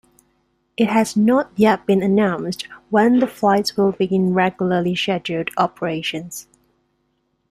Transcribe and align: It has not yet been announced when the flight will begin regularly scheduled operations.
It 0.77 0.89
has 0.89 1.15
not 1.15 1.51
yet 1.55 1.85
been 1.85 2.01
announced 2.01 2.67
when 2.89 3.19
the 3.19 3.27
flight 3.27 3.73
will 3.77 3.91
begin 3.91 4.33
regularly 4.33 4.95
scheduled 4.95 5.51
operations. 5.59 6.47